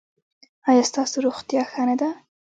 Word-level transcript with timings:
ایا 0.69 0.83
ستاسو 0.89 1.15
روغتیا 1.25 1.61
ښه 1.71 1.83
نه 1.89 1.95
ده؟ 2.01 2.09